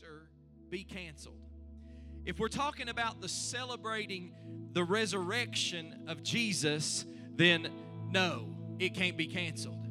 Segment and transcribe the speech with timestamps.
[0.00, 0.22] Easter
[0.70, 1.36] be canceled?
[2.24, 4.32] If we're talking about the celebrating
[4.72, 7.04] the resurrection of Jesus,
[7.36, 7.68] then
[8.10, 8.46] no,
[8.78, 9.86] it can't be canceled.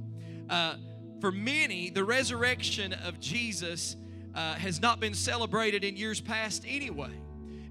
[0.49, 0.75] Uh,
[1.21, 3.95] for many, the resurrection of Jesus
[4.33, 7.13] uh, has not been celebrated in years past anyway.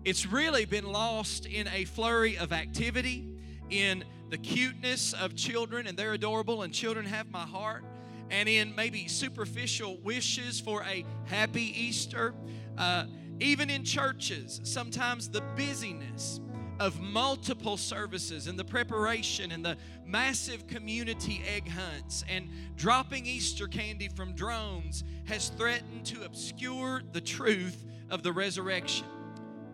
[0.04, 3.36] It's really been lost in a flurry of activity,
[3.70, 7.84] in the cuteness of children, and they're adorable, and children have my heart,
[8.30, 12.34] and in maybe superficial wishes for a happy Easter.
[12.76, 13.04] Uh,
[13.40, 16.40] even in churches, sometimes the busyness
[16.80, 23.66] of multiple services and the preparation and the massive community egg hunts and dropping Easter
[23.66, 29.06] candy from drones has threatened to obscure the truth of the resurrection.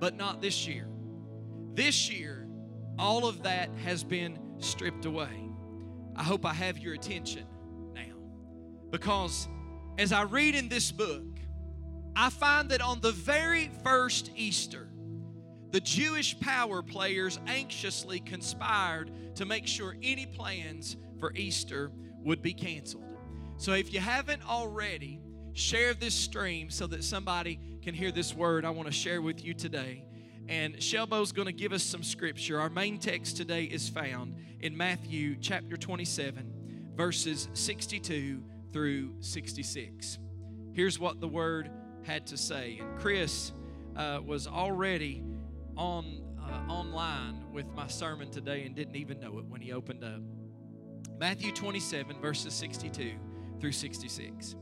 [0.01, 0.87] But not this year.
[1.75, 2.47] This year,
[2.99, 5.51] all of that has been stripped away.
[6.17, 7.47] I hope I have your attention.
[8.95, 9.49] Because
[9.99, 11.25] as I read in this book,
[12.15, 14.87] I find that on the very first Easter,
[15.73, 21.91] the Jewish power players anxiously conspired to make sure any plans for Easter
[22.23, 23.03] would be canceled.
[23.57, 25.21] So if you haven't already,
[25.55, 29.45] share this stream so that somebody can hear this word I want to share with
[29.45, 30.05] you today.
[30.49, 32.61] And Shelbo's going to give us some scripture.
[32.61, 38.41] Our main text today is found in Matthew chapter 27, verses 62
[38.75, 40.19] through 66.
[40.73, 41.71] Here's what the word
[42.03, 42.81] had to say.
[42.81, 43.53] And Chris
[43.95, 45.23] uh, was already
[45.77, 50.03] on uh, online with my sermon today and didn't even know it when he opened
[50.03, 50.21] up.
[51.21, 53.13] Matthew 27, verses 62
[53.61, 54.57] through 66.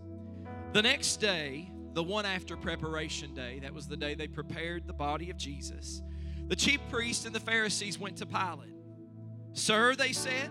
[0.75, 4.93] The next day, the one after preparation day, that was the day they prepared the
[4.93, 6.03] body of Jesus,
[6.49, 8.75] the chief priests and the Pharisees went to Pilate.
[9.55, 10.51] Sir, they said,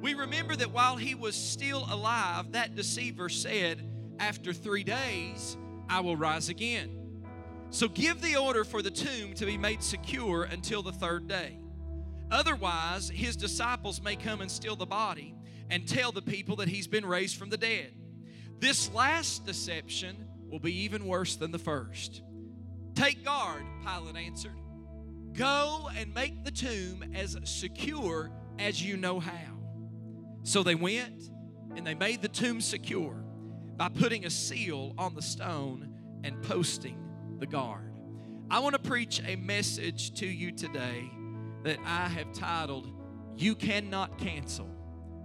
[0.00, 3.82] we remember that while he was still alive, that deceiver said,
[4.18, 5.56] After three days,
[5.88, 6.96] I will rise again.
[7.70, 11.58] So give the order for the tomb to be made secure until the third day.
[12.30, 15.34] Otherwise, his disciples may come and steal the body
[15.70, 17.92] and tell the people that he's been raised from the dead.
[18.58, 20.16] This last deception
[20.48, 22.22] will be even worse than the first.
[22.94, 24.56] Take guard, Pilate answered.
[25.34, 29.55] Go and make the tomb as secure as you know how.
[30.46, 31.28] So they went
[31.74, 33.16] and they made the tomb secure
[33.76, 35.92] by putting a seal on the stone
[36.22, 37.00] and posting
[37.40, 37.98] the guard.
[38.48, 41.10] I want to preach a message to you today
[41.64, 42.88] that I have titled,
[43.34, 44.66] You Cannot Cancel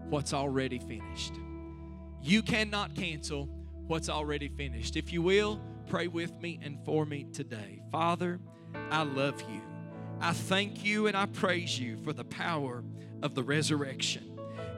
[0.09, 1.35] What's Already Finished.
[2.23, 3.45] You cannot cancel
[3.85, 4.95] what's already finished.
[4.95, 7.83] If you will, pray with me and for me today.
[7.91, 8.39] Father,
[8.89, 9.61] I love you.
[10.19, 12.83] I thank you and I praise you for the power
[13.21, 14.30] of the resurrection.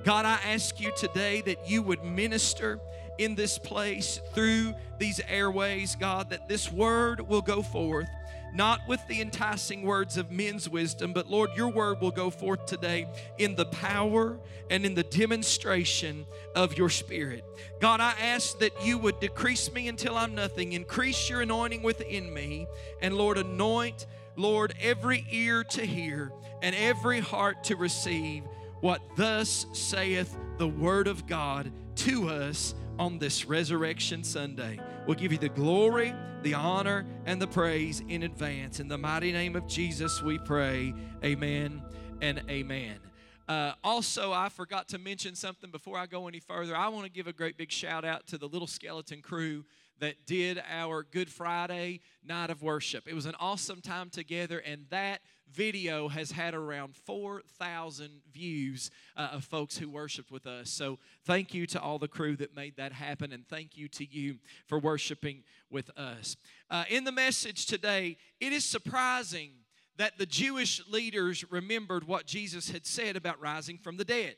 [0.04, 2.80] God, I ask you today that you would minister
[3.18, 8.10] in this place through these airways, God, that this word will go forth
[8.54, 12.66] not with the enticing words of men's wisdom, but Lord, your word will go forth
[12.68, 13.08] today
[13.40, 14.38] in the power
[14.70, 16.26] and in the demonstration
[16.56, 17.44] of your spirit.
[17.80, 22.32] God, I ask that you would decrease me until I'm nothing, increase your anointing within
[22.32, 22.68] me,
[23.02, 26.32] and Lord, anoint, Lord, every ear to hear
[26.62, 28.44] and every heart to receive
[28.84, 34.78] what thus saith the word of God to us on this Resurrection Sunday.
[35.08, 38.82] We'll give you the glory, the honor, and the praise in advance.
[38.82, 40.94] In the mighty name of Jesus, we pray.
[41.24, 41.82] Amen
[42.22, 43.00] and amen.
[43.48, 46.76] Uh, also, I forgot to mention something before I go any further.
[46.76, 49.64] I want to give a great big shout out to the Little Skeleton crew
[50.00, 53.08] that did our Good Friday night of worship.
[53.08, 55.22] It was an awesome time together, and that
[55.54, 60.70] video has had around 4,000 views uh, of folks who worshiped with us.
[60.70, 64.06] So thank you to all the crew that made that happen, and thank you to
[64.06, 66.36] you for worshiping with us.
[66.70, 69.52] Uh, in the message today, it is surprising
[69.98, 74.36] that the Jewish leaders remembered what Jesus had said about rising from the dead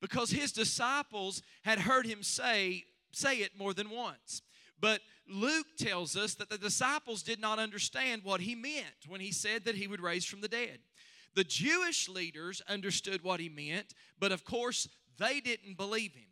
[0.00, 4.42] because his disciples had heard him say, say it more than once.
[4.80, 9.32] But Luke tells us that the disciples did not understand what he meant when he
[9.32, 10.78] said that he would raise from the dead.
[11.34, 14.88] The Jewish leaders understood what he meant, but of course,
[15.18, 16.28] they didn't believe him.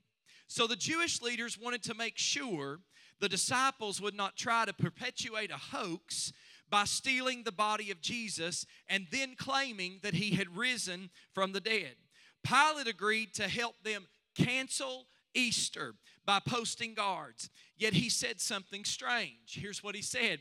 [0.47, 2.81] So the Jewish leaders wanted to make sure
[3.21, 6.33] the disciples would not try to perpetuate a hoax
[6.71, 11.61] by stealing the body of Jesus and then claiming that he had risen from the
[11.61, 11.95] dead.
[12.43, 15.95] Pilate agreed to help them cancel Easter
[16.25, 17.51] by posting guards.
[17.77, 19.59] Yet he said something strange.
[19.61, 20.41] Here's what he said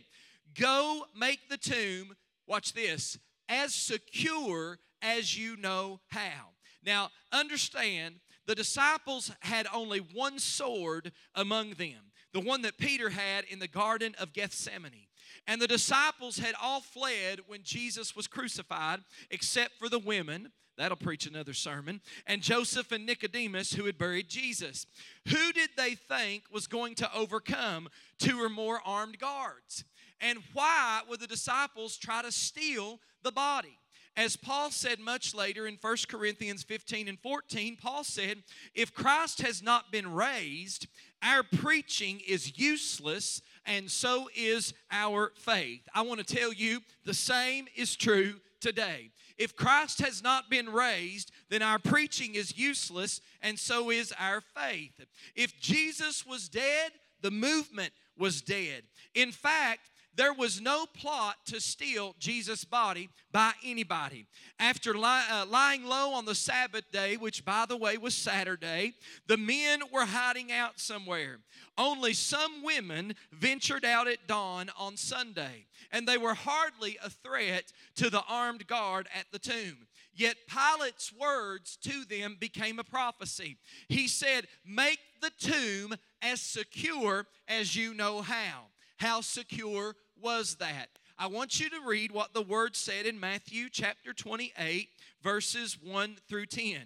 [0.58, 2.16] Go make the tomb,
[2.48, 3.18] watch this,
[3.50, 6.52] as secure as you know how.
[6.86, 12.12] Now, understand, the disciples had only one sword among them.
[12.34, 15.08] the one that Peter had in the Garden of Gethsemane.
[15.48, 19.00] And the disciples had all fled when Jesus was crucified,
[19.30, 20.52] except for the women.
[20.78, 22.02] That'll preach another sermon.
[22.26, 24.88] And Joseph and Nicodemus, who had buried Jesus.
[25.28, 29.86] Who did they think was going to overcome two or more armed guards?
[30.20, 33.78] And why would the disciples try to steal the body?
[34.16, 38.44] As Paul said much later in 1 Corinthians 15 and 14, Paul said,
[38.76, 40.88] If Christ has not been raised,
[41.24, 45.82] our preaching is useless, and so is our faith.
[45.96, 49.10] I want to tell you the same is true today.
[49.38, 54.42] If Christ has not been raised, then our preaching is useless, and so is our
[54.42, 55.04] faith.
[55.36, 58.84] If Jesus was dead, the movement was dead.
[59.16, 64.28] In fact, there was no plot to steal Jesus' body by anybody.
[64.60, 68.94] After uh, lying low on the Sabbath day, which by the way was Saturday,
[69.28, 71.40] the men were hiding out somewhere.
[71.78, 77.72] Only some women ventured out at dawn on Sunday, and they were hardly a threat
[77.96, 79.88] to the armed guard at the tomb.
[80.16, 83.58] Yet Pilate's words to them became a prophecy.
[83.88, 88.68] He said, Make the tomb as secure as you know how.
[89.04, 90.88] How secure was that?
[91.20, 94.88] I want you to read what the word said in Matthew chapter 28,
[95.22, 96.78] verses 1 through 10.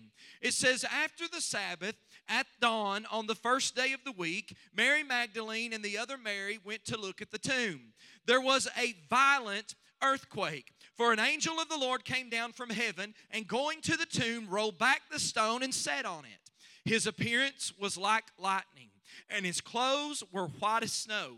[0.41, 1.93] It says, After the Sabbath,
[2.27, 6.57] at dawn on the first day of the week, Mary Magdalene and the other Mary
[6.65, 7.93] went to look at the tomb.
[8.25, 13.13] There was a violent earthquake, for an angel of the Lord came down from heaven
[13.29, 16.49] and going to the tomb, rolled back the stone and sat on it.
[16.83, 18.89] His appearance was like lightning,
[19.29, 21.37] and his clothes were white as snow.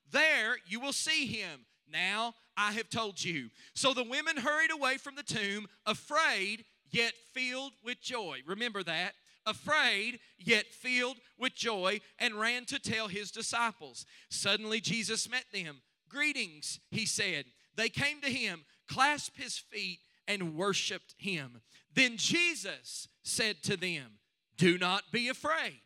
[0.11, 1.65] There you will see him.
[1.91, 3.49] Now I have told you.
[3.73, 8.39] So the women hurried away from the tomb, afraid, yet filled with joy.
[8.45, 9.13] Remember that.
[9.45, 14.05] Afraid, yet filled with joy, and ran to tell his disciples.
[14.29, 15.81] Suddenly Jesus met them.
[16.07, 17.45] Greetings, he said.
[17.75, 21.61] They came to him, clasped his feet, and worshiped him.
[21.93, 24.19] Then Jesus said to them,
[24.57, 25.81] Do not be afraid.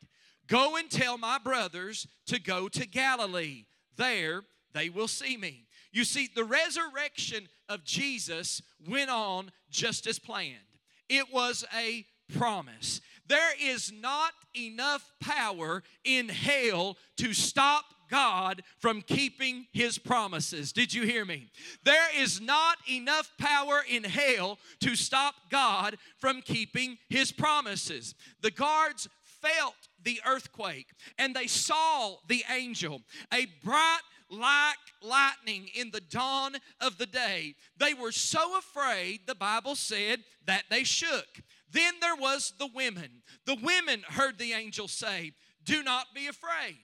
[0.47, 3.65] Go and tell my brothers to go to Galilee
[3.97, 4.43] there
[4.73, 5.65] they will see me.
[5.91, 10.59] You see, the resurrection of Jesus went on just as planned.
[11.07, 12.05] It was a
[12.37, 12.99] promise.
[13.27, 20.71] There is not enough power in hell to stop God from keeping his promises.
[20.71, 21.47] Did you hear me?
[21.83, 28.13] There is not enough power in hell to stop God from keeping his promises.
[28.41, 29.07] The guards
[29.45, 30.87] felt the earthquake
[31.17, 33.01] and they saw the angel,
[33.33, 37.55] a bright like lightning in the dawn of the day.
[37.77, 41.27] They were so afraid, the Bible said, that they shook.
[41.71, 43.23] Then there was the women.
[43.45, 45.33] The women heard the angel say,
[45.63, 46.77] Do not be afraid.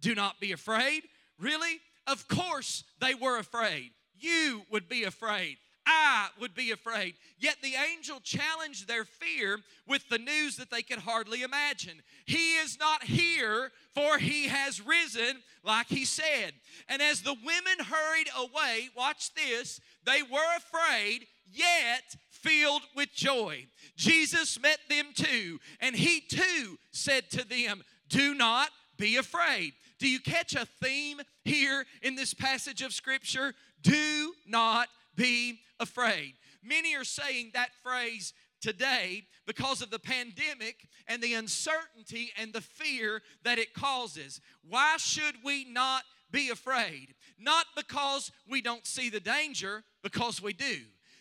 [0.00, 1.02] Do not be afraid.
[1.38, 1.80] Really?
[2.06, 3.90] Of course they were afraid.
[4.18, 5.58] You would be afraid.
[5.86, 7.14] I would be afraid.
[7.38, 12.02] Yet the angel challenged their fear with the news that they could hardly imagine.
[12.26, 16.52] He is not here, for he has risen, like he said.
[16.88, 23.66] And as the women hurried away, watch this, they were afraid, yet filled with joy.
[23.96, 29.72] Jesus met them too, and he too said to them, Do not be afraid.
[29.98, 33.54] Do you catch a theme here in this passage of Scripture?
[33.82, 34.88] Do not
[35.20, 36.34] be afraid.
[36.62, 42.60] Many are saying that phrase today because of the pandemic and the uncertainty and the
[42.60, 44.40] fear that it causes.
[44.68, 47.14] Why should we not be afraid?
[47.38, 50.76] Not because we don't see the danger, because we do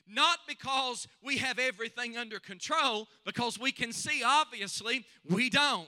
[0.10, 5.88] not because we have everything under control, because we can see obviously we don't.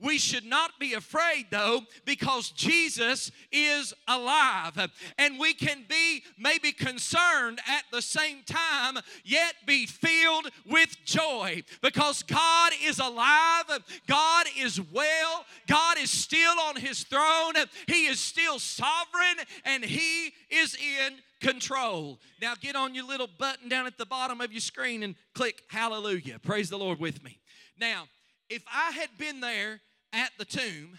[0.00, 4.90] We should not be afraid though, because Jesus is alive.
[5.18, 11.62] And we can be maybe concerned at the same time, yet be filled with joy,
[11.82, 13.64] because God is alive,
[14.06, 17.54] God is well, God is still on his throne,
[17.86, 22.20] He is still sovereign, and He is in control.
[22.40, 25.62] Now get on your little button down at the bottom of your screen and click
[25.68, 26.38] hallelujah.
[26.38, 27.38] Praise the Lord with me.
[27.78, 28.04] Now,
[28.48, 29.80] if I had been there
[30.12, 30.98] at the tomb,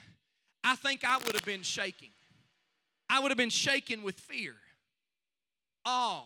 [0.63, 2.11] I think I would have been shaking.
[3.09, 4.55] I would have been shaken with fear,
[5.85, 6.23] awe,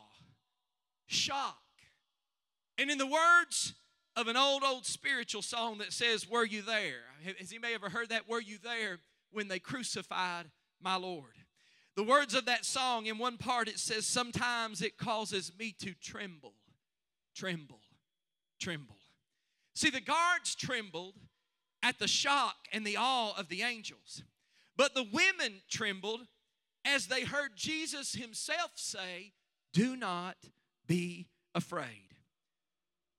[1.08, 1.58] shock.
[2.78, 3.74] And in the words
[4.16, 7.02] of an old, old spiritual song that says, Were you there?
[7.40, 8.30] Has anybody ever heard that?
[8.30, 9.00] Were you there
[9.32, 10.46] when they crucified
[10.82, 11.34] my Lord?
[11.96, 15.94] The words of that song, in one part, it says, Sometimes it causes me to
[15.94, 16.54] tremble,
[17.34, 17.80] tremble,
[18.60, 18.98] tremble.
[19.74, 21.16] See, the guards trembled
[21.82, 24.24] at the shock and the awe of the angels,
[24.76, 26.28] but the women trembled
[26.84, 29.34] as they heard Jesus himself say,
[29.72, 30.36] Do not
[30.88, 32.16] be afraid.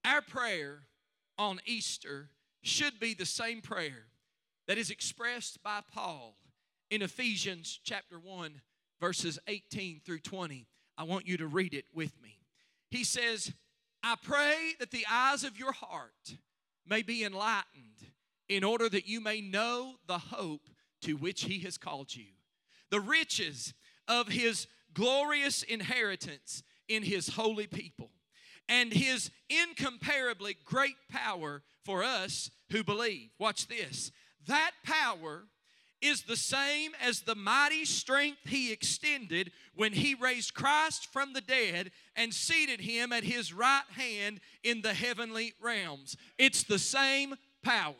[0.05, 0.83] Our prayer
[1.37, 2.29] on Easter
[2.61, 4.05] should be the same prayer
[4.67, 6.37] that is expressed by Paul
[6.89, 8.61] in Ephesians chapter 1,
[8.99, 10.67] verses 18 through 20.
[10.97, 12.39] I want you to read it with me.
[12.89, 13.53] He says,
[14.03, 16.37] I pray that the eyes of your heart
[16.87, 18.11] may be enlightened
[18.47, 20.69] in order that you may know the hope
[21.01, 22.31] to which he has called you,
[22.89, 23.73] the riches
[24.07, 28.09] of his glorious inheritance in his holy people
[28.69, 33.29] and his incomparably great power for us who believe.
[33.39, 34.11] Watch this.
[34.47, 35.43] That power
[36.01, 41.41] is the same as the mighty strength he extended when he raised Christ from the
[41.41, 46.15] dead and seated him at his right hand in the heavenly realms.
[46.37, 47.95] It's the same power.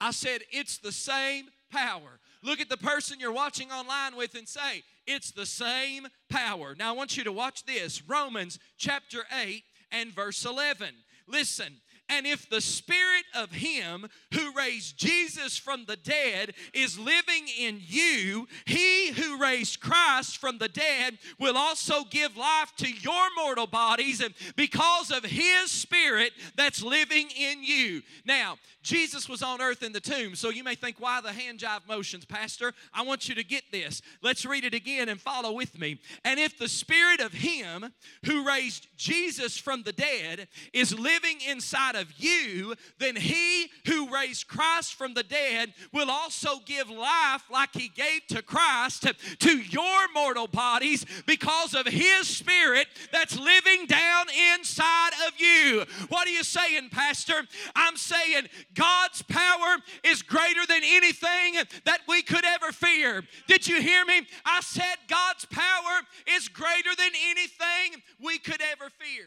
[0.00, 2.20] I said, it's the same power.
[2.42, 6.74] Look at the person you're watching online with and say, it's the same power.
[6.76, 9.62] Now I want you to watch this Romans chapter 8
[9.92, 10.88] and verse 11.
[11.28, 17.48] Listen, and if the spirit of him who raised Jesus from the dead is living
[17.58, 23.26] in you, he who raised Christ from the dead will also give life to your
[23.36, 28.02] mortal bodies and because of his spirit that's living in you.
[28.24, 30.36] Now, Jesus was on earth in the tomb.
[30.36, 32.72] So you may think, why the hand jive motions, Pastor?
[32.94, 34.00] I want you to get this.
[34.22, 35.98] Let's read it again and follow with me.
[36.24, 37.92] And if the spirit of him
[38.24, 44.46] who raised Jesus from the dead is living inside of you, then he who raised
[44.48, 49.06] Christ from the dead will also give life like he gave to Christ
[49.40, 55.84] to your mortal bodies because of his spirit that's living down inside of you.
[56.08, 57.42] What are you saying, Pastor?
[57.74, 63.22] I'm saying God's power is greater than anything that we could ever fear.
[63.48, 64.22] Did you hear me?
[64.44, 66.00] I said God's power
[66.36, 69.26] is greater than anything we could ever fear.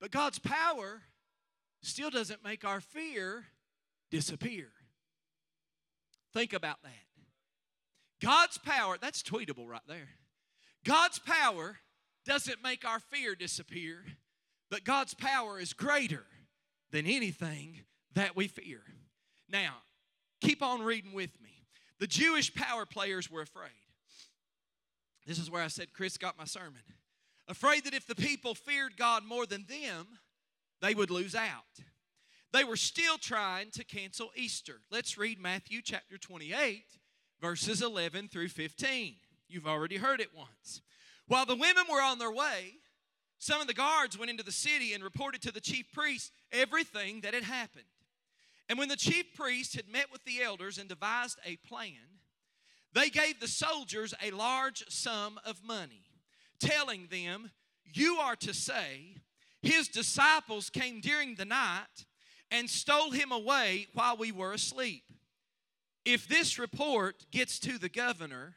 [0.00, 1.02] But God's power
[1.82, 3.44] still doesn't make our fear
[4.10, 4.68] disappear.
[6.32, 6.92] Think about that.
[8.20, 10.08] God's power, that's tweetable right there.
[10.84, 11.78] God's power
[12.24, 14.04] doesn't make our fear disappear,
[14.70, 16.26] but God's power is greater
[16.90, 17.80] than anything
[18.14, 18.82] that we fear.
[19.48, 19.74] Now,
[20.40, 21.66] keep on reading with me.
[21.98, 23.70] The Jewish power players were afraid.
[25.26, 26.82] This is where I said Chris got my sermon.
[27.48, 30.06] Afraid that if the people feared God more than them,
[30.80, 31.64] they would lose out.
[32.52, 34.80] They were still trying to cancel Easter.
[34.90, 36.84] Let's read Matthew chapter 28,
[37.40, 39.16] verses 11 through 15.
[39.48, 40.80] You've already heard it once.
[41.26, 42.76] While the women were on their way,
[43.38, 47.20] some of the guards went into the city and reported to the chief priests everything
[47.20, 47.84] that had happened.
[48.68, 52.20] And when the chief priests had met with the elders and devised a plan,
[52.92, 56.04] they gave the soldiers a large sum of money,
[56.58, 57.50] telling them,
[57.84, 59.16] You are to say,
[59.66, 62.06] His disciples came during the night
[62.52, 65.02] and stole him away while we were asleep.
[66.04, 68.54] If this report gets to the governor,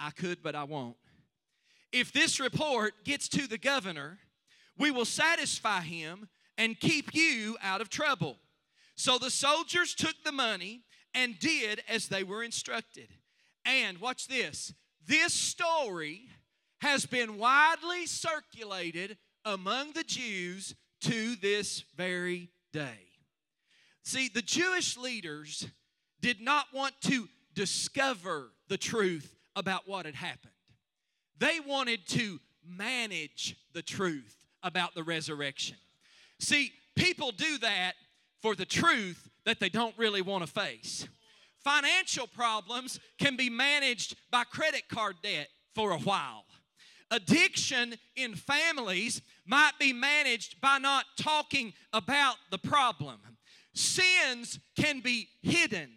[0.00, 0.96] I could, but I won't.
[1.92, 4.18] If this report gets to the governor,
[4.78, 8.38] we will satisfy him and keep you out of trouble.
[8.96, 13.08] So the soldiers took the money and did as they were instructed.
[13.66, 14.72] And watch this
[15.06, 16.30] this story
[16.78, 23.08] has been widely circulated among the Jews to this very day.
[24.02, 25.66] See, the Jewish leaders
[26.20, 30.52] did not want to discover the truth about what had happened,
[31.38, 35.76] they wanted to manage the truth about the resurrection.
[36.40, 37.92] See, people do that
[38.40, 41.06] for the truth that they don't really want to face.
[41.62, 46.44] Financial problems can be managed by credit card debt for a while.
[47.14, 53.20] Addiction in families might be managed by not talking about the problem.
[53.72, 55.90] Sins can be hidden,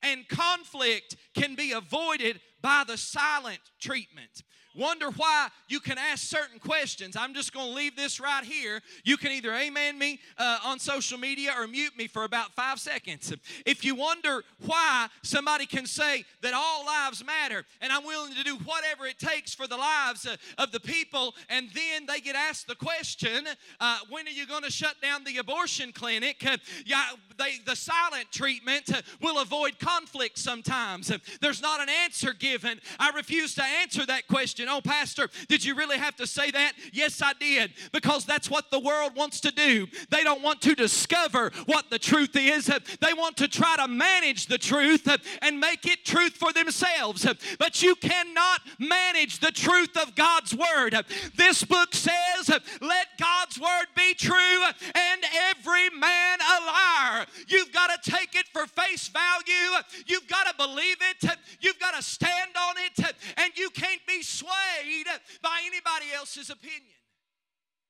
[0.00, 4.44] and conflict can be avoided by the silent treatment.
[4.74, 7.16] Wonder why you can ask certain questions.
[7.16, 8.80] I'm just going to leave this right here.
[9.04, 12.78] You can either amen me uh, on social media or mute me for about five
[12.78, 13.32] seconds.
[13.66, 18.44] If you wonder why somebody can say that all lives matter and I'm willing to
[18.44, 22.36] do whatever it takes for the lives uh, of the people, and then they get
[22.36, 23.46] asked the question,
[23.80, 26.44] uh, when are you going to shut down the abortion clinic?
[26.46, 27.04] Uh, yeah,
[27.38, 31.12] they, the silent treatment uh, will avoid conflict sometimes.
[31.40, 32.80] There's not an answer given.
[32.98, 34.76] I refuse to answer that question question.
[34.76, 36.72] Oh, Pastor, did you really have to say that?
[36.92, 39.86] Yes, I did, because that's what the world wants to do.
[40.10, 44.46] They don't want to discover what the truth is, they want to try to manage
[44.46, 45.08] the truth
[45.42, 47.26] and make it truth for themselves.
[47.58, 50.94] But you cannot manage the truth of God's Word.
[51.36, 52.48] This book says,
[52.80, 54.62] Let God's Word be true
[54.94, 57.26] and every man a liar.
[57.48, 61.94] You've got to take it for face value, you've got to believe it, you've got
[61.94, 65.06] to stand on it, and you can't be swayed swayed
[65.42, 66.84] by anybody else's opinion.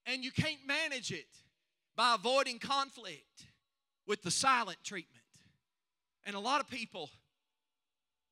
[0.07, 1.26] And you can't manage it
[1.97, 3.47] by avoiding conflict
[4.07, 5.23] with the silent treatment.
[6.25, 7.11] And a lot of people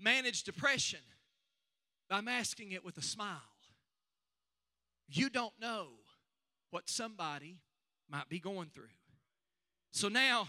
[0.00, 1.00] manage depression
[2.08, 3.36] by masking it with a smile.
[5.08, 5.88] You don't know
[6.70, 7.58] what somebody
[8.10, 8.84] might be going through.
[9.90, 10.48] So now,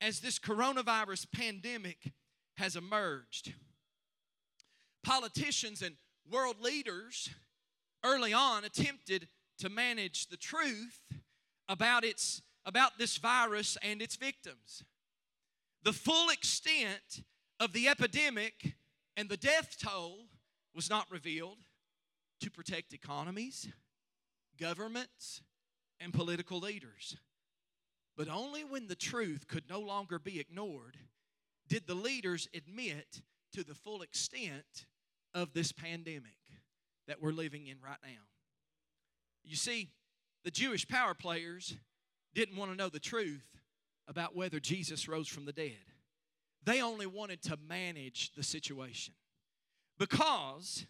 [0.00, 2.12] as this coronavirus pandemic
[2.56, 3.54] has emerged,
[5.04, 5.94] politicians and
[6.30, 7.30] world leaders
[8.04, 11.00] early on attempted to manage the truth
[11.68, 14.84] about its about this virus and its victims.
[15.84, 17.22] The full extent
[17.58, 18.74] of the epidemic
[19.16, 20.26] and the death toll
[20.74, 21.58] was not revealed
[22.40, 23.68] to protect economies,
[24.60, 25.40] governments,
[25.98, 27.16] and political leaders.
[28.16, 30.98] But only when the truth could no longer be ignored
[31.68, 34.86] did the leaders admit to the full extent
[35.34, 36.36] of this pandemic
[37.06, 38.22] that we're living in right now.
[39.44, 39.90] You see,
[40.44, 41.76] the Jewish power players
[42.34, 43.46] didn't want to know the truth
[44.06, 45.72] about whether Jesus rose from the dead.
[46.64, 49.14] They only wanted to manage the situation.
[49.98, 50.86] Because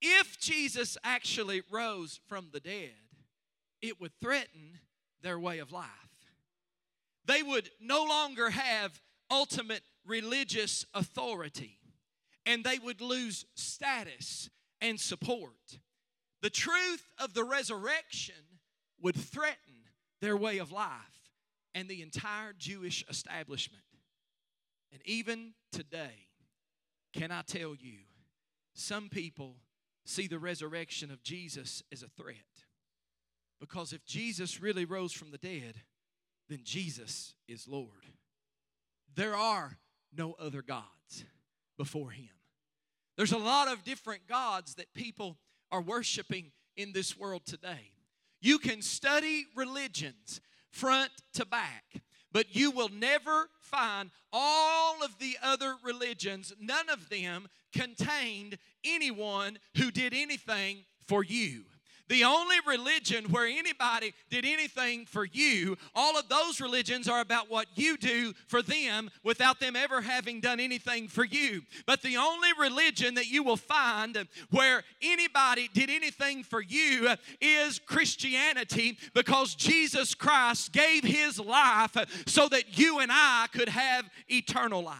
[0.00, 2.90] if Jesus actually rose from the dead,
[3.80, 4.78] it would threaten
[5.22, 5.88] their way of life.
[7.26, 11.78] They would no longer have ultimate religious authority
[12.46, 15.78] and they would lose status and support.
[16.42, 18.34] The truth of the resurrection
[19.00, 19.74] would threaten
[20.20, 21.30] their way of life
[21.74, 23.82] and the entire Jewish establishment.
[24.92, 26.28] And even today,
[27.12, 27.98] can I tell you,
[28.74, 29.56] some people
[30.04, 32.36] see the resurrection of Jesus as a threat.
[33.60, 35.76] Because if Jesus really rose from the dead,
[36.48, 38.06] then Jesus is Lord.
[39.14, 39.78] There are
[40.16, 41.24] no other gods
[41.76, 42.28] before him.
[43.16, 45.36] There's a lot of different gods that people
[45.70, 47.90] are worshiping in this world today.
[48.40, 55.36] You can study religions front to back, but you will never find all of the
[55.42, 61.64] other religions, none of them contained anyone who did anything for you.
[62.08, 67.50] The only religion where anybody did anything for you, all of those religions are about
[67.50, 71.62] what you do for them without them ever having done anything for you.
[71.86, 77.78] But the only religion that you will find where anybody did anything for you is
[77.78, 84.82] Christianity because Jesus Christ gave his life so that you and I could have eternal
[84.82, 84.98] life.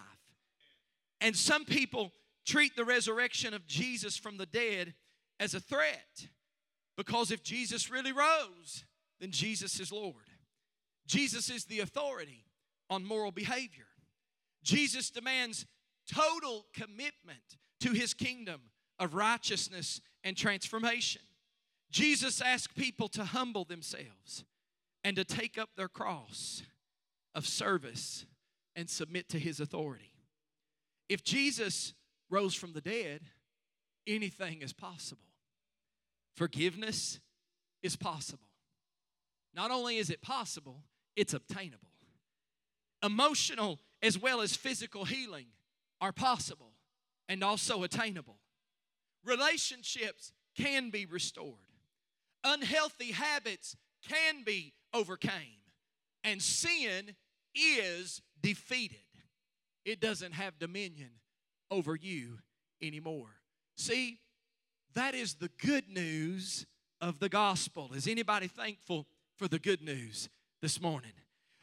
[1.20, 2.12] And some people
[2.46, 4.94] treat the resurrection of Jesus from the dead
[5.38, 6.28] as a threat.
[6.96, 8.84] Because if Jesus really rose,
[9.20, 10.14] then Jesus is Lord.
[11.06, 12.44] Jesus is the authority
[12.88, 13.86] on moral behavior.
[14.62, 15.66] Jesus demands
[16.12, 18.60] total commitment to his kingdom
[18.98, 21.22] of righteousness and transformation.
[21.90, 24.44] Jesus asked people to humble themselves
[25.02, 26.62] and to take up their cross
[27.34, 28.26] of service
[28.74, 30.12] and submit to his authority.
[31.08, 31.92] If Jesus
[32.30, 33.20] rose from the dead,
[34.06, 35.22] anything is possible.
[36.34, 37.20] Forgiveness
[37.82, 38.48] is possible.
[39.54, 40.82] Not only is it possible,
[41.16, 41.88] it's obtainable.
[43.02, 45.46] Emotional as well as physical healing
[46.00, 46.72] are possible
[47.28, 48.38] and also attainable.
[49.24, 51.54] Relationships can be restored.
[52.42, 53.76] Unhealthy habits
[54.08, 55.60] can be overcame.
[56.22, 57.14] And sin
[57.54, 58.98] is defeated.
[59.84, 61.10] It doesn't have dominion
[61.70, 62.38] over you
[62.82, 63.30] anymore.
[63.76, 64.18] See,
[64.94, 66.66] that is the good news
[67.00, 67.90] of the gospel.
[67.94, 70.28] Is anybody thankful for the good news
[70.62, 71.12] this morning?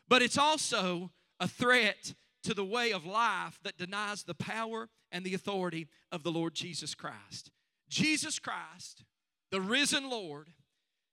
[0.08, 2.13] But it's also a threat
[2.44, 6.54] to the way of life that denies the power and the authority of the Lord
[6.54, 7.52] Jesus Christ.
[7.89, 9.04] Jesus Christ,
[9.52, 10.50] the risen Lord,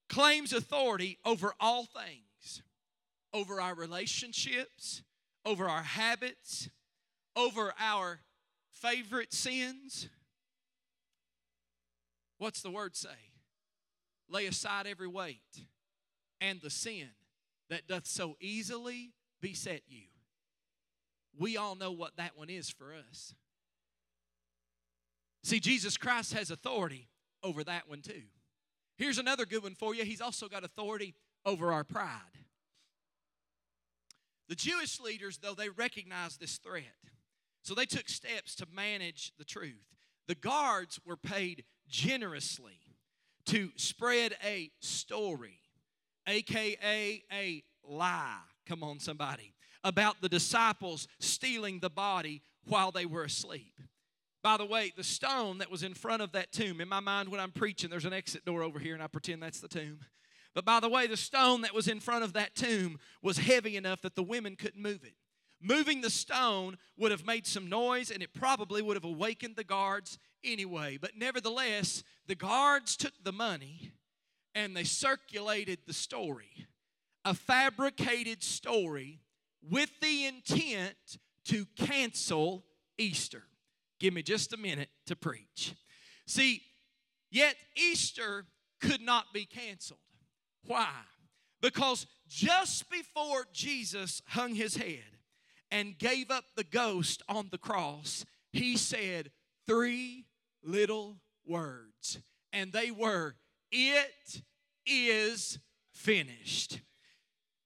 [0.08, 2.62] claims authority over all things
[3.32, 5.02] over our relationships,
[5.44, 6.68] over our habits,
[7.36, 8.20] over our
[8.72, 10.08] favorite sins.
[12.38, 13.08] What's the word say?
[14.28, 15.66] Lay aside every weight
[16.40, 17.08] and the sin
[17.70, 20.04] that doth so easily beset you.
[21.38, 23.34] We all know what that one is for us.
[25.44, 27.08] See, Jesus Christ has authority
[27.42, 28.22] over that one too.
[28.96, 30.04] Here's another good one for you.
[30.04, 31.14] He's also got authority
[31.46, 32.20] over our pride.
[34.48, 36.84] The Jewish leaders, though, they recognized this threat.
[37.62, 39.94] So they took steps to manage the truth.
[40.26, 42.78] The guards were paid generously
[43.46, 45.58] to spread a story,
[46.26, 48.38] aka a lie.
[48.66, 49.54] Come on, somebody.
[49.84, 53.80] About the disciples stealing the body while they were asleep.
[54.42, 57.28] By the way, the stone that was in front of that tomb, in my mind
[57.28, 60.00] when I'm preaching, there's an exit door over here, and I pretend that's the tomb.
[60.54, 63.76] But by the way, the stone that was in front of that tomb was heavy
[63.76, 65.14] enough that the women couldn't move it.
[65.60, 69.64] Moving the stone would have made some noise and it probably would have awakened the
[69.64, 70.98] guards anyway.
[71.00, 73.92] But nevertheless, the guards took the money
[74.54, 76.68] and they circulated the story
[77.24, 79.20] a fabricated story
[79.62, 80.96] with the intent
[81.44, 82.64] to cancel
[82.96, 83.42] Easter.
[84.00, 85.74] Give me just a minute to preach.
[86.26, 86.62] See,
[87.30, 88.46] yet Easter
[88.80, 90.00] could not be canceled.
[90.64, 90.88] Why?
[91.60, 95.17] Because just before Jesus hung his head
[95.70, 99.30] and gave up the ghost on the cross, he said
[99.66, 100.26] three
[100.62, 102.20] little words.
[102.52, 103.36] And they were,
[103.70, 104.42] It
[104.86, 105.58] is
[105.92, 106.80] finished.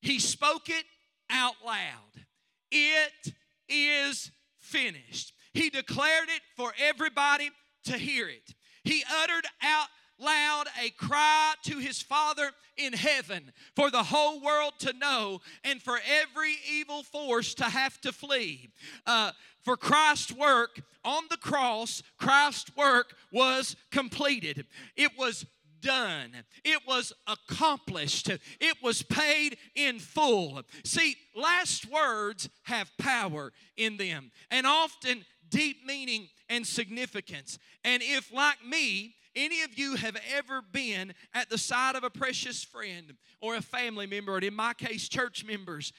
[0.01, 0.85] He spoke it
[1.31, 2.27] out loud.
[2.71, 3.35] It
[3.69, 5.33] is finished.
[5.55, 7.51] He declared it for everybody
[7.85, 8.55] to hear it.
[8.85, 9.88] He uttered out
[10.23, 15.83] loud a cry to his Father in heaven for the whole world to know and
[15.83, 18.71] for every evil force to have to flee.
[19.07, 19.33] Uh,
[19.63, 24.67] for Christ's work on the cross, Christ's work was completed.
[24.97, 25.45] It was
[25.81, 26.31] done.
[26.65, 28.29] It was accomplished.
[28.29, 30.63] It was paid in full.
[30.85, 37.59] See, last words have power in them and often deep meaning and significance.
[37.85, 42.11] And if, like me, any of you have ever been at the side of a
[42.11, 45.92] precious friend or a family member, and in my case, church members,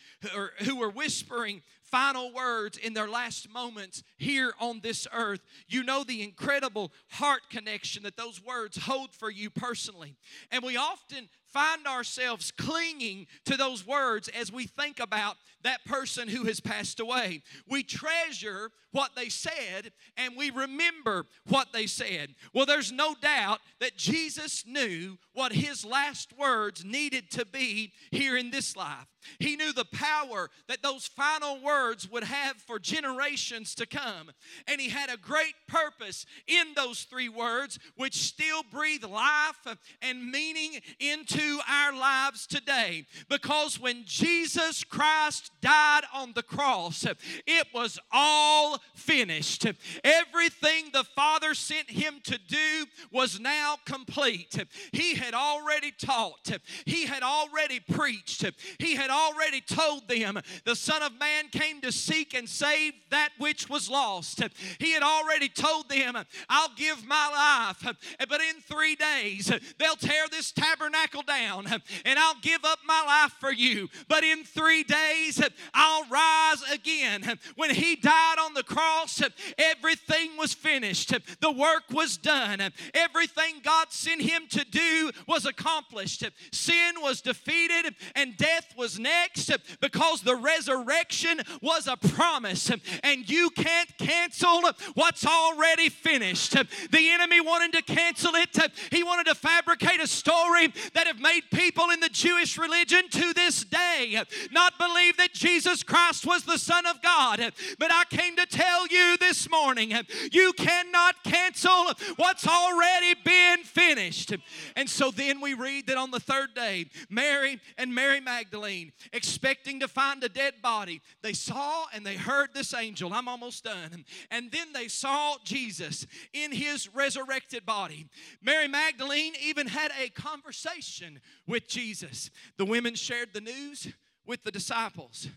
[0.66, 6.04] who are, whispering final words in their last moments here on this earth, you know
[6.04, 10.16] the incredible heart connection that those words hold for you personally.
[10.52, 16.28] And we often find ourselves clinging to those words as we think about that person
[16.28, 17.42] who has passed away.
[17.68, 22.36] We treasure what they said and we remember what they said.
[22.54, 28.38] Well, there's no doubt that Jesus knew what his last words needed to be here
[28.38, 29.08] in this life.
[29.40, 34.32] He knew the power that those final words would have for generations to come.
[34.68, 39.66] And he had a great purpose in those three words, which still breathe life
[40.02, 43.06] and meaning into our lives today.
[43.30, 49.66] Because when Jesus Christ died on the cross, it was all finished.
[50.04, 54.64] Everything the Father sent him to do was now complete.
[54.92, 56.52] He had already taught,
[56.86, 58.46] he had already preached,
[58.80, 63.30] he had already told them the Son of Man came to seek and save that
[63.38, 64.42] which was lost.
[64.80, 66.18] He had already told them,
[66.50, 67.96] I'll give my life,
[68.30, 71.68] but in three days they'll tear this tabernacle down down
[72.06, 73.90] and I'll give up my life for you.
[74.08, 75.42] But in three days,
[75.74, 77.40] I'll rise again.
[77.56, 79.22] When he died on the cross,
[79.58, 81.14] everything was finished.
[81.40, 82.60] The work was done.
[82.94, 86.24] Everything God sent him to do was accomplished.
[86.52, 92.72] Sin was defeated and death was next because the resurrection was a promise.
[93.04, 94.62] And you can't cancel
[94.94, 96.52] what's already finished.
[96.54, 98.58] The enemy wanted to cancel it.
[98.92, 103.34] He wanted to fabricate a story that have made people in the Jewish religion to
[103.34, 107.40] this day not believe that Jesus Christ was the Son of God.
[107.80, 109.94] But I came to tell you this morning
[110.32, 114.36] you cannot cancel what's already been finished.
[114.76, 119.80] And so then we read that on the third day, Mary and Mary Magdalene, expecting
[119.80, 123.14] to find a dead body, they saw and they heard this angel.
[123.14, 124.04] I'm almost done.
[124.30, 128.08] And then they saw Jesus in his resurrected body.
[128.42, 131.13] Mary Magdalene even had a conversation
[131.48, 132.30] with Jesus.
[132.58, 133.88] The women shared the news
[134.26, 135.28] with the disciples.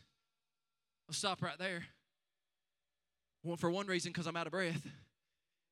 [1.08, 1.84] I'll stop right there.
[3.42, 4.86] Well, for one reason, because I'm out of breath.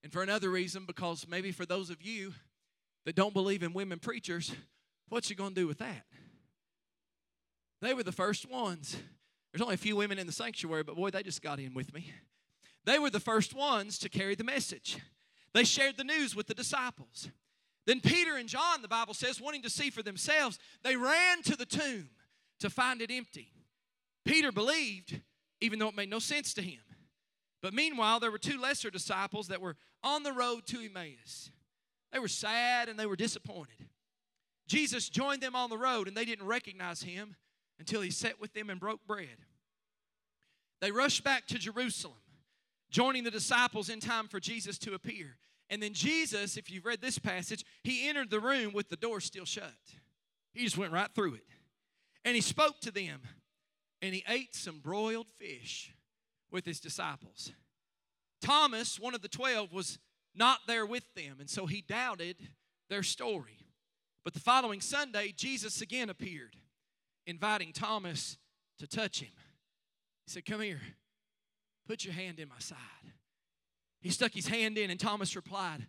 [0.02, 2.34] And for another reason, because maybe for those of you
[3.04, 4.54] that don't believe in women preachers,
[5.08, 6.04] what's you to do with that?
[7.80, 8.96] They were the first ones.
[9.52, 11.92] There's only a few women in the sanctuary, but boy, they just got in with
[11.92, 12.12] me.
[12.84, 14.98] They were the first ones to carry the message.
[15.52, 17.28] They shared the news with the disciples.
[17.86, 21.56] Then Peter and John, the Bible says, wanting to see for themselves, they ran to
[21.56, 22.08] the tomb
[22.60, 23.52] to find it empty.
[24.24, 25.20] Peter believed,
[25.60, 26.80] even though it made no sense to him.
[27.60, 31.50] But meanwhile, there were two lesser disciples that were on the road to Emmaus.
[32.12, 33.88] They were sad and they were disappointed.
[34.66, 37.36] Jesus joined them on the road and they didn't recognize him
[37.78, 39.36] until he sat with them and broke bread.
[40.80, 42.16] They rushed back to Jerusalem,
[42.90, 45.36] joining the disciples in time for Jesus to appear.
[45.70, 49.20] And then Jesus, if you've read this passage, he entered the room with the door
[49.20, 49.72] still shut.
[50.52, 51.46] He just went right through it.
[52.24, 53.20] And he spoke to them,
[54.00, 55.94] and he ate some broiled fish
[56.50, 57.52] with his disciples.
[58.40, 59.98] Thomas, one of the twelve, was
[60.34, 62.36] not there with them, and so he doubted
[62.88, 63.66] their story.
[64.24, 66.56] But the following Sunday, Jesus again appeared,
[67.26, 68.38] inviting Thomas
[68.78, 69.32] to touch him.
[70.26, 70.80] He said, Come here,
[71.86, 72.78] put your hand in my side.
[74.04, 75.86] He stuck his hand in, and Thomas replied,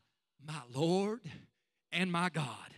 [0.47, 1.19] My Lord
[1.91, 2.73] and my God.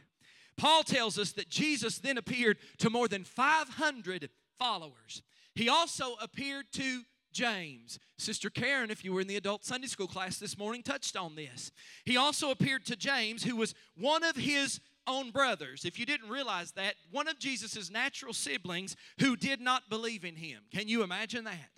[0.58, 5.21] Paul tells us that Jesus then appeared to more than 500 followers.
[5.54, 8.00] He also appeared to James.
[8.17, 11.36] Sister Karen, if you were in the adult Sunday school class this morning, touched on
[11.36, 11.71] this.
[12.04, 15.86] He also appeared to James, who was one of his own brothers.
[15.86, 20.36] If you didn't realize that, one of Jesus' natural siblings who did not believe in
[20.36, 20.63] him.
[20.73, 21.69] Can you imagine that?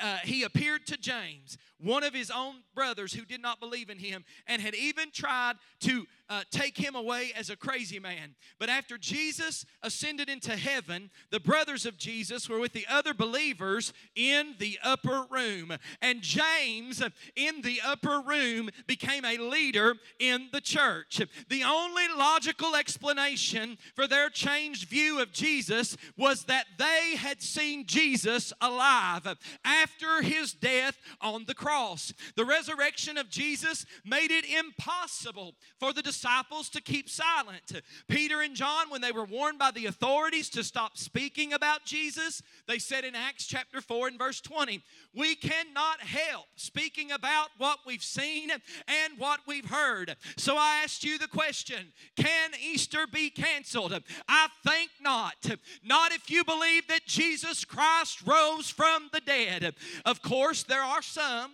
[0.00, 3.98] Uh, he appeared to James, one of his own brothers who did not believe in
[3.98, 8.36] him, and had even tried to uh, take him away as a crazy man.
[8.58, 13.92] But after Jesus ascended into heaven, the brothers of Jesus were with the other believers
[14.14, 15.72] in the upper room.
[16.00, 17.02] And James
[17.34, 21.20] in the upper room became a leader in the church.
[21.48, 27.86] The only logical explanation for their changed view of Jesus was that they had seen
[27.86, 29.36] Jesus alive
[29.80, 32.12] after his death on the cross.
[32.36, 37.72] The resurrection of Jesus made it impossible for the disciples to keep silent.
[38.08, 42.42] Peter and John, when they were warned by the authorities to stop speaking about Jesus,
[42.66, 44.82] they said in Acts chapter 4 and verse 20,
[45.14, 50.16] We cannot help speaking about what we've seen and what we've heard.
[50.36, 54.00] So I asked you the question Can Easter be canceled?
[54.28, 55.34] I think not.
[55.82, 59.69] Not if you believe that Jesus Christ rose from the dead.
[60.04, 61.52] Of course, there are some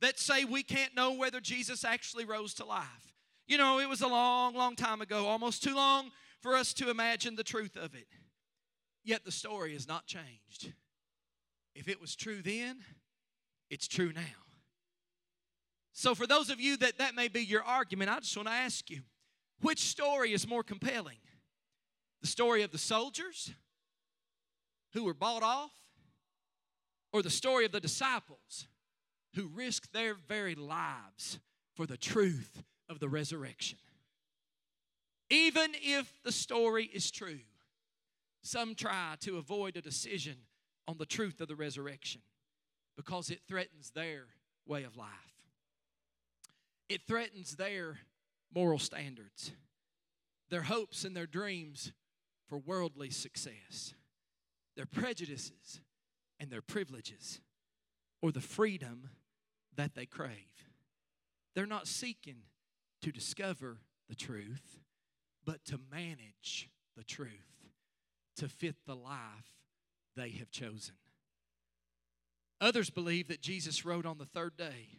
[0.00, 3.14] that say we can't know whether Jesus actually rose to life.
[3.46, 6.10] You know, it was a long, long time ago, almost too long
[6.40, 8.06] for us to imagine the truth of it.
[9.04, 10.72] Yet the story has not changed.
[11.74, 12.78] If it was true then,
[13.70, 14.20] it's true now.
[15.92, 18.54] So, for those of you that that may be your argument, I just want to
[18.54, 19.00] ask you
[19.60, 21.18] which story is more compelling?
[22.22, 23.50] The story of the soldiers
[24.92, 25.72] who were bought off,
[27.12, 28.68] or the story of the disciples
[29.34, 31.38] who risked their very lives
[31.74, 33.78] for the truth of the resurrection.
[35.28, 37.40] Even if the story is true,
[38.42, 40.36] some try to avoid a decision
[40.88, 42.22] on the truth of the resurrection
[42.96, 44.24] because it threatens their
[44.66, 45.08] way of life.
[46.88, 47.98] It threatens their
[48.52, 49.52] moral standards,
[50.48, 51.92] their hopes and their dreams
[52.48, 53.94] for worldly success,
[54.76, 55.80] their prejudices
[56.40, 57.40] and their privileges,
[58.20, 59.10] or the freedom
[59.76, 60.66] that they crave.
[61.54, 62.42] They're not seeking
[63.02, 64.80] to discover the truth,
[65.44, 67.50] but to manage the truth
[68.36, 69.52] to fit the life
[70.16, 70.94] they have chosen.
[72.60, 74.98] Others believe that Jesus rode on the third day.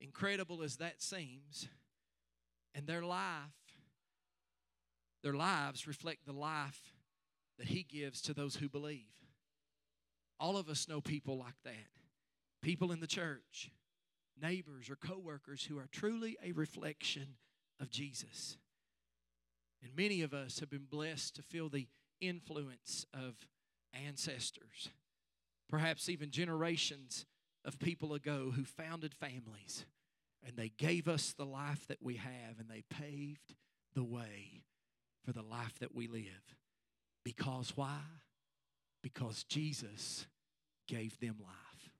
[0.00, 1.68] Incredible as that seems,
[2.74, 3.50] and their life,
[5.22, 6.94] their lives reflect the life
[7.58, 9.17] that He gives to those who believe.
[10.40, 11.88] All of us know people like that.
[12.62, 13.70] People in the church,
[14.40, 17.36] neighbors or coworkers who are truly a reflection
[17.80, 18.56] of Jesus.
[19.82, 21.86] And many of us have been blessed to feel the
[22.20, 23.48] influence of
[23.92, 24.90] ancestors,
[25.68, 27.26] perhaps even generations
[27.64, 29.84] of people ago who founded families.
[30.46, 33.54] And they gave us the life that we have, and they paved
[33.94, 34.62] the way
[35.24, 36.56] for the life that we live.
[37.24, 37.98] Because why?
[39.02, 40.26] Because Jesus
[40.86, 41.90] gave them life.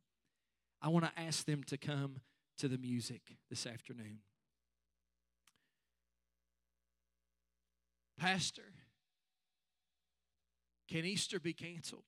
[0.80, 2.20] I want to ask them to come
[2.58, 4.18] to the music this afternoon.
[8.18, 8.72] Pastor,
[10.88, 12.02] can Easter be canceled?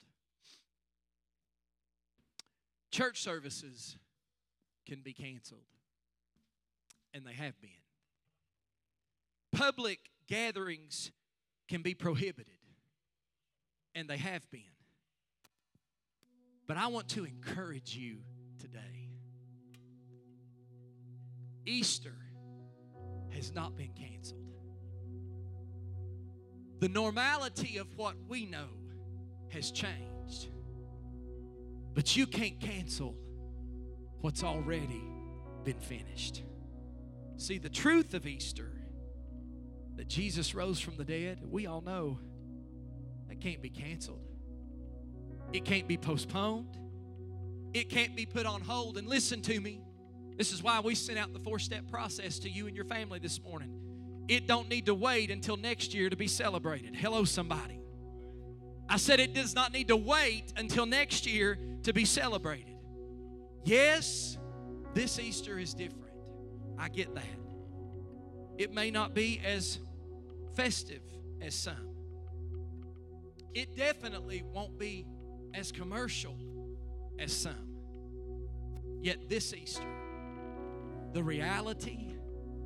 [2.90, 3.96] Church services
[4.86, 5.60] can be canceled.
[7.14, 7.70] And they have been.
[9.52, 11.12] Public gatherings
[11.68, 12.54] can be prohibited.
[13.94, 14.62] And they have been.
[16.70, 18.18] But I want to encourage you
[18.60, 19.08] today.
[21.66, 22.14] Easter
[23.30, 24.54] has not been canceled.
[26.78, 28.68] The normality of what we know
[29.48, 30.46] has changed.
[31.92, 33.16] But you can't cancel
[34.20, 35.02] what's already
[35.64, 36.44] been finished.
[37.36, 38.70] See, the truth of Easter,
[39.96, 42.20] that Jesus rose from the dead, we all know
[43.28, 44.29] that can't be canceled.
[45.52, 46.78] It can't be postponed.
[47.74, 48.98] It can't be put on hold.
[48.98, 49.82] And listen to me.
[50.36, 53.40] This is why we sent out the four-step process to you and your family this
[53.42, 53.72] morning.
[54.28, 56.94] It don't need to wait until next year to be celebrated.
[56.94, 57.80] Hello, somebody.
[58.88, 62.76] I said it does not need to wait until next year to be celebrated.
[63.64, 64.38] Yes,
[64.94, 66.14] this Easter is different.
[66.78, 67.24] I get that.
[68.56, 69.78] It may not be as
[70.54, 71.02] festive
[71.40, 71.94] as some.
[73.54, 75.06] It definitely won't be
[75.54, 76.36] as commercial
[77.18, 77.76] as some.
[79.02, 79.82] Yet this Easter,
[81.12, 82.14] the reality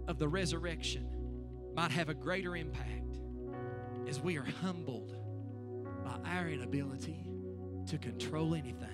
[0.09, 1.07] of the resurrection
[1.75, 3.19] might have a greater impact
[4.09, 5.17] as we are humbled
[6.05, 7.27] by our inability
[7.87, 8.89] to control anything.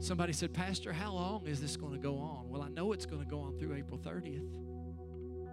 [0.00, 2.48] Somebody said, Pastor, how long is this going to go on?
[2.48, 4.46] Well, I know it's going to go on through April 30th,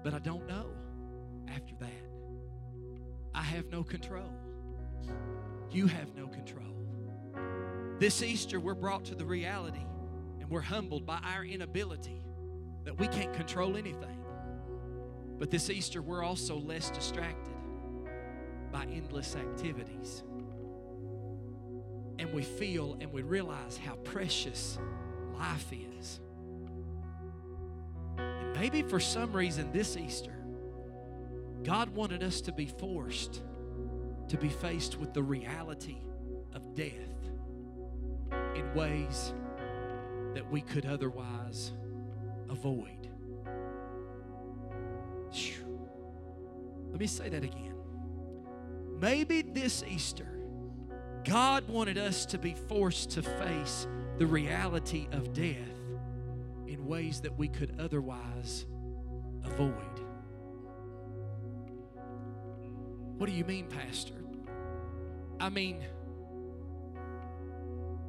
[0.03, 0.67] but I don't know
[1.47, 1.89] after that.
[3.33, 4.31] I have no control.
[5.71, 6.65] You have no control.
[7.99, 9.85] This Easter, we're brought to the reality
[10.39, 12.23] and we're humbled by our inability
[12.83, 14.23] that we can't control anything.
[15.37, 17.55] But this Easter, we're also less distracted
[18.71, 20.23] by endless activities.
[22.19, 24.77] And we feel and we realize how precious
[25.37, 26.19] life is.
[28.17, 30.35] And maybe for some reason this Easter,
[31.63, 33.41] God wanted us to be forced
[34.29, 35.97] to be faced with the reality
[36.53, 36.91] of death
[38.55, 39.33] in ways
[40.33, 41.73] that we could otherwise
[42.49, 43.09] avoid.
[46.91, 47.73] Let me say that again.
[48.99, 50.39] Maybe this Easter,
[51.25, 53.85] God wanted us to be forced to face
[54.17, 55.57] the reality of death
[56.67, 58.65] in ways that we could otherwise
[59.43, 60.04] avoid.
[63.17, 64.13] What do you mean, Pastor?
[65.39, 65.83] I mean,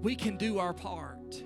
[0.03, 1.43] we can do our part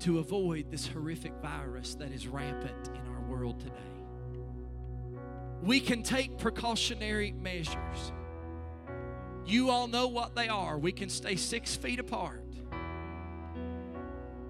[0.00, 3.74] to avoid this horrific virus that is rampant in our world today.
[5.62, 8.12] We can take precautionary measures.
[9.46, 10.78] You all know what they are.
[10.78, 12.42] We can stay six feet apart.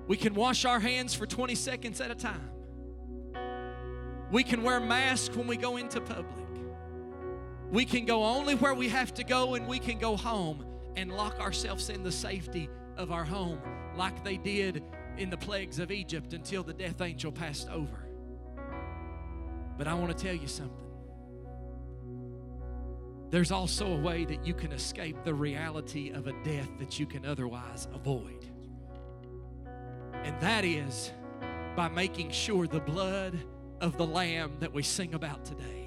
[0.06, 2.50] We can wash our hands for 20 seconds at a time.
[4.30, 6.41] We can wear masks when we go into public.
[7.72, 11.10] We can go only where we have to go and we can go home and
[11.10, 13.58] lock ourselves in the safety of our home
[13.96, 14.84] like they did
[15.16, 18.06] in the plagues of Egypt until the death angel passed over.
[19.78, 20.76] But I want to tell you something.
[23.30, 27.06] There's also a way that you can escape the reality of a death that you
[27.06, 28.44] can otherwise avoid.
[30.22, 31.10] And that is
[31.74, 33.38] by making sure the blood
[33.80, 35.81] of the Lamb that we sing about today,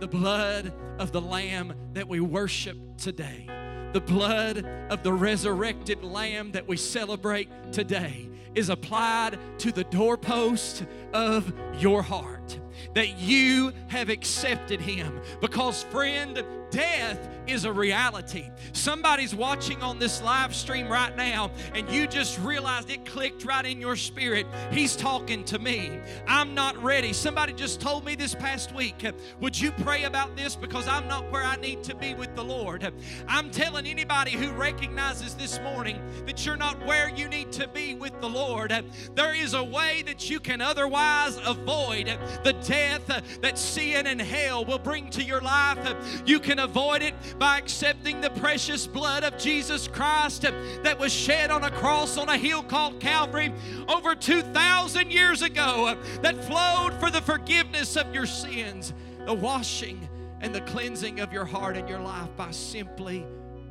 [0.00, 3.46] the blood of the Lamb that we worship today,
[3.92, 10.84] the blood of the resurrected Lamb that we celebrate today is applied to the doorpost
[11.12, 12.58] of your heart.
[12.94, 15.20] That you have accepted Him.
[15.40, 18.50] Because, friend, death is a reality.
[18.72, 23.64] Somebody's watching on this live stream right now, and you just realized it clicked right
[23.64, 24.46] in your spirit.
[24.70, 25.98] He's talking to me.
[26.26, 27.12] I'm not ready.
[27.12, 29.06] Somebody just told me this past week,
[29.40, 30.56] Would you pray about this?
[30.56, 32.90] Because I'm not where I need to be with the Lord.
[33.28, 37.94] I'm telling anybody who recognizes this morning that you're not where you need to be
[37.94, 38.72] with the Lord,
[39.14, 42.06] there is a way that you can otherwise avoid
[42.44, 43.06] the death
[43.40, 45.78] that sin and hell will bring to your life.
[46.26, 51.50] You can avoid it by accepting the precious blood of Jesus Christ that was shed
[51.50, 53.52] on a cross on a hill called Calvary
[53.88, 58.92] over 2,000 years ago uh, that flowed for the forgiveness of your sins,
[59.24, 60.08] the washing
[60.40, 63.26] and the cleansing of your heart and your life by simply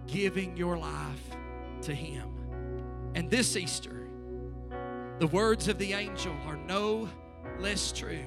[0.08, 1.36] giving your life
[1.82, 2.30] to Him.
[3.16, 4.08] And this Easter,
[5.20, 7.08] the words of the angel are no
[7.60, 8.26] less true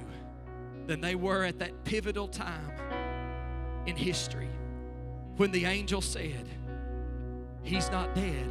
[0.87, 2.78] than they were at that pivotal time
[3.89, 4.51] in history
[5.39, 6.47] when the angel said,
[7.63, 8.49] He's not dead,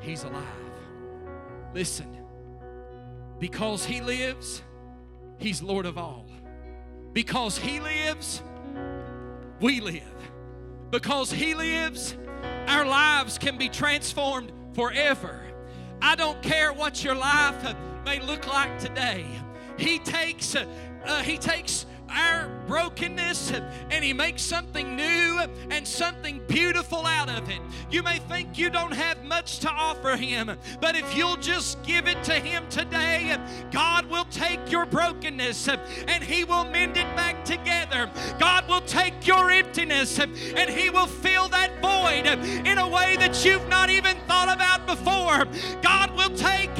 [0.00, 0.42] He's alive.
[1.72, 2.16] Listen,
[3.38, 4.62] because He lives,
[5.38, 6.26] He's Lord of all.
[7.12, 8.42] Because He lives,
[9.60, 10.02] we live.
[10.90, 12.16] Because He lives,
[12.66, 15.40] our lives can be transformed forever.
[16.00, 19.24] I don't care what your life may look like today.
[19.78, 23.52] He takes, uh, He takes our brokenness
[23.90, 25.40] and He makes something new
[25.70, 27.60] and something beautiful out of it.
[27.90, 32.06] You may think you don't have much to offer Him, but if you'll just give
[32.06, 33.36] it to Him today,
[33.70, 38.10] God will take your brokenness and He will mend it back together.
[38.38, 40.36] God will take your emptiness and
[40.70, 42.26] He will fill that void
[42.66, 45.46] in a way that you've not even thought about before.
[45.82, 46.70] God will take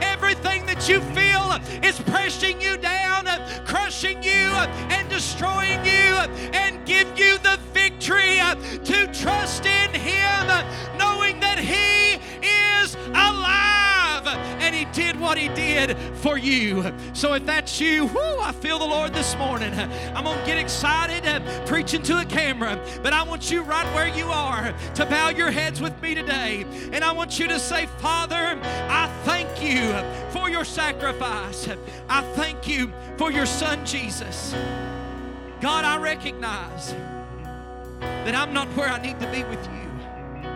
[0.00, 3.26] everything you feel is pressing you down,
[3.64, 4.50] crushing you,
[4.90, 6.12] and destroying you
[6.52, 8.38] and give you the victory
[8.84, 10.46] to trust in Him,
[10.98, 14.26] knowing that He is alive
[14.60, 16.92] and He did what He did for you.
[17.12, 19.72] So if that's you, whoo, I feel the Lord this morning.
[19.74, 23.86] I'm going to get excited uh, preaching to a camera, but I want you right
[23.94, 26.64] where you are to bow your heads with me today.
[26.92, 29.92] And I want you to say, Father, I thank you
[30.30, 31.68] for your sacrifice.
[32.08, 34.54] I thank you for your son Jesus.
[35.60, 36.94] God, I recognize
[38.00, 40.50] that I'm not where I need to be with you.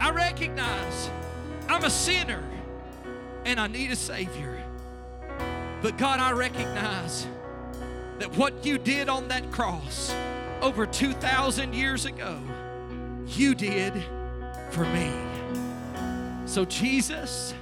[0.00, 1.10] I recognize
[1.68, 2.42] I'm a sinner
[3.44, 4.62] and I need a Savior.
[5.82, 7.26] But God, I recognize
[8.18, 10.14] that what you did on that cross
[10.62, 12.38] over 2,000 years ago,
[13.28, 13.92] you did
[14.70, 15.33] for me.
[16.46, 17.54] So, Jesus,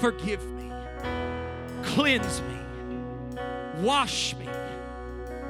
[0.00, 0.70] forgive me,
[1.82, 3.40] cleanse me,
[3.82, 4.48] wash me,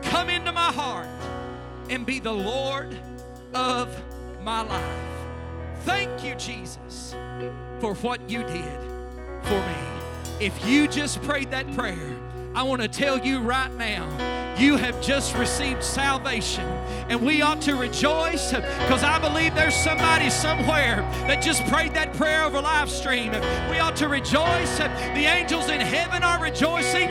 [0.02, 1.08] come into my heart,
[1.88, 2.96] and be the Lord
[3.54, 3.88] of
[4.42, 4.98] my life.
[5.84, 7.14] Thank you, Jesus,
[7.78, 8.80] for what you did
[9.42, 9.76] for me.
[10.40, 12.16] If you just prayed that prayer,
[12.52, 16.66] I want to tell you right now, you have just received salvation.
[17.08, 22.12] And we ought to rejoice because I believe there's somebody somewhere that just prayed that
[22.14, 23.30] prayer over live stream.
[23.70, 24.78] We ought to rejoice.
[24.78, 27.08] The angels in heaven are rejoicing.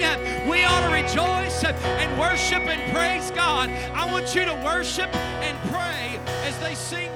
[0.50, 3.70] We ought to rejoice and worship and praise God.
[3.70, 7.10] I want you to worship and pray as they sing